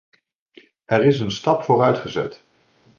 Er 0.85 1.03
is 1.03 1.19
een 1.19 1.31
stap 1.31 1.63
vooruit 1.63 1.97
gezet. 1.97 2.43